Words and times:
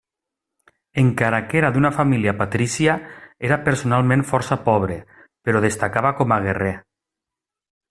Encara 1.01 1.41
que 1.49 1.59
era 1.59 1.69
d’una 1.75 1.91
família 1.97 2.33
patrícia 2.39 2.95
era 3.51 3.61
personalment 3.67 4.25
força 4.33 4.59
pobre, 4.71 4.97
però 5.47 5.63
destacava 5.69 6.15
com 6.23 6.35
a 6.35 6.41
guerrer. 6.49 6.75